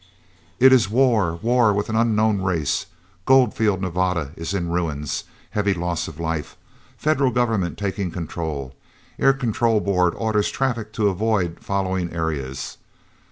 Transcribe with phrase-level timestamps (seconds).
[0.59, 2.87] "It is war, war with an unknown race.
[3.27, 5.25] Goldfield, Nevada, is in ruins.
[5.51, 6.57] Heavy loss of life.
[6.97, 8.73] Federal Government taking control.
[9.19, 12.77] Air Control Board orders traffic to avoid following areas...."